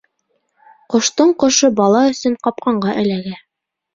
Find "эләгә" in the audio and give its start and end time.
3.05-3.37